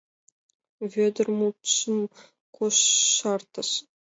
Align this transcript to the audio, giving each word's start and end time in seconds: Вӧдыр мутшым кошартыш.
Вӧдыр 0.91 1.27
мутшым 1.37 1.97
кошартыш. 2.55 3.69